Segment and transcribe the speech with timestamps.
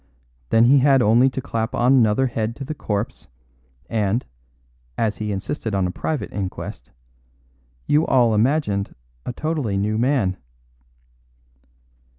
[0.49, 3.27] Then he had only to clap on another head to the corpse,
[3.87, 4.25] and
[4.97, 6.89] (as he insisted on a private inquest)
[7.85, 8.95] you all imagined
[9.27, 10.37] a totally new man."